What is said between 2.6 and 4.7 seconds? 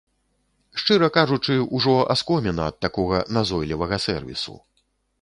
ад такога назойлівага сэрвісу.